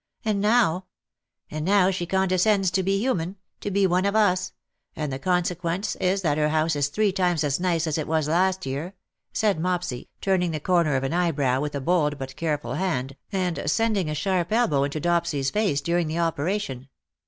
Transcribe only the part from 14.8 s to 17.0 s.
into Dopsy^s face during the operation.